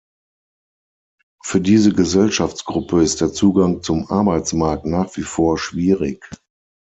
[1.43, 6.25] Für diese Gesellschaftsgruppe ist der Zugang zum Arbeitsmarkt nach wie vor schwierig.